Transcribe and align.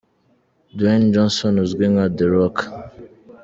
Dwayne 0.77 1.09
Johnson 1.13 1.53
uzwi 1.65 1.85
nka 1.93 2.05
The 2.17 2.25
Rock. 2.35 2.57